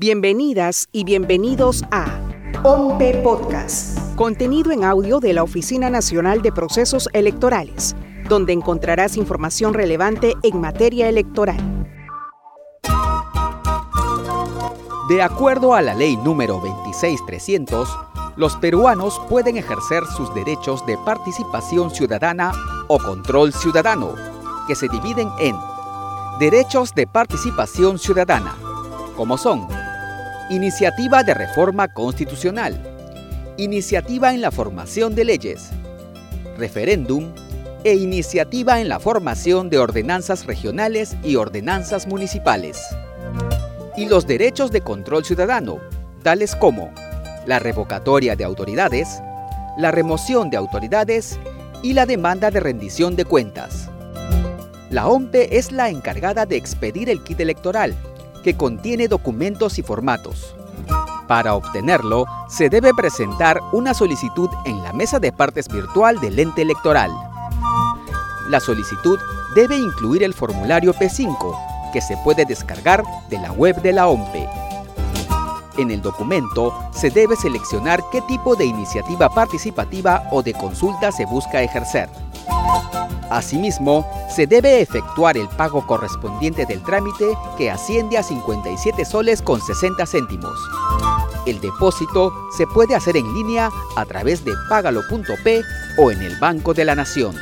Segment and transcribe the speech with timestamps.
[0.00, 2.20] Bienvenidas y bienvenidos a
[2.62, 7.96] OMPE Podcast, contenido en audio de la Oficina Nacional de Procesos Electorales,
[8.28, 11.58] donde encontrarás información relevante en materia electoral.
[15.08, 17.88] De acuerdo a la ley número 26300,
[18.36, 22.52] los peruanos pueden ejercer sus derechos de participación ciudadana
[22.86, 24.14] o control ciudadano,
[24.68, 25.56] que se dividen en
[26.38, 28.54] derechos de participación ciudadana,
[29.16, 29.66] como son
[30.50, 32.80] Iniciativa de Reforma Constitucional,
[33.58, 35.68] Iniciativa en la formación de leyes,
[36.56, 37.34] Referéndum
[37.84, 42.80] e Iniciativa en la formación de ordenanzas regionales y ordenanzas municipales.
[43.94, 45.80] Y los derechos de control ciudadano,
[46.22, 46.94] tales como
[47.44, 49.20] la revocatoria de autoridades,
[49.76, 51.38] la remoción de autoridades
[51.82, 53.90] y la demanda de rendición de cuentas.
[54.88, 57.94] La OMPE es la encargada de expedir el kit electoral
[58.56, 60.54] contiene documentos y formatos.
[61.26, 66.62] Para obtenerlo, se debe presentar una solicitud en la mesa de partes virtual del ente
[66.62, 67.10] electoral.
[68.48, 69.18] La solicitud
[69.54, 74.48] debe incluir el formulario P5, que se puede descargar de la web de la OMPE.
[75.76, 81.24] En el documento se debe seleccionar qué tipo de iniciativa participativa o de consulta se
[81.24, 82.08] busca ejercer.
[83.30, 89.60] Asimismo, se debe efectuar el pago correspondiente del trámite que asciende a 57 soles con
[89.60, 90.58] 60 céntimos.
[91.46, 95.62] El depósito se puede hacer en línea a través de pagalo.p
[95.98, 97.36] o en el Banco de la Nación.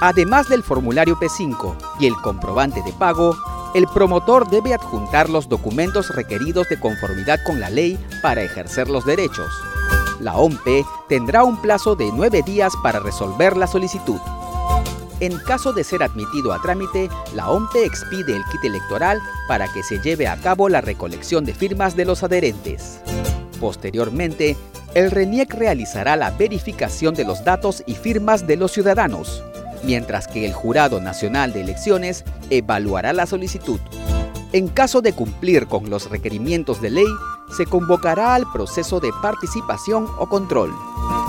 [0.00, 3.36] Además del formulario P5 y el comprobante de pago,
[3.74, 9.04] el promotor debe adjuntar los documentos requeridos de conformidad con la ley para ejercer los
[9.04, 9.50] derechos.
[10.20, 14.20] La OMPE tendrá un plazo de nueve días para resolver la solicitud.
[15.20, 19.82] En caso de ser admitido a trámite, la OMPE expide el kit electoral para que
[19.82, 23.00] se lleve a cabo la recolección de firmas de los adherentes.
[23.60, 24.56] Posteriormente,
[24.94, 29.42] el RENIEC realizará la verificación de los datos y firmas de los ciudadanos,
[29.82, 33.80] mientras que el Jurado Nacional de Elecciones evaluará la solicitud.
[34.52, 37.06] En caso de cumplir con los requerimientos de ley,
[37.56, 40.74] se convocará al proceso de participación o control.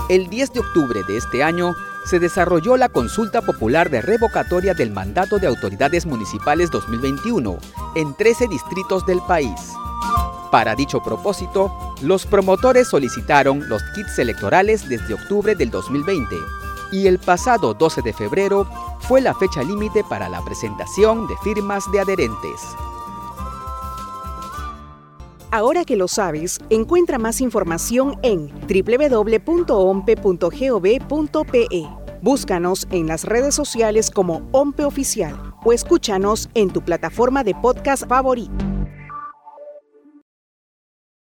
[0.09, 1.75] El 10 de octubre de este año
[2.05, 7.57] se desarrolló la consulta popular de revocatoria del mandato de autoridades municipales 2021
[7.95, 9.73] en 13 distritos del país.
[10.51, 11.71] Para dicho propósito,
[12.01, 16.35] los promotores solicitaron los kits electorales desde octubre del 2020
[16.91, 18.67] y el pasado 12 de febrero
[19.01, 22.61] fue la fecha límite para la presentación de firmas de adherentes.
[25.55, 29.47] Ahora que lo sabes, encuentra más información en www.ompe.gov.pe.
[32.21, 38.05] Búscanos en las redes sociales como OMPE Oficial o escúchanos en tu plataforma de podcast
[38.05, 38.74] favorito.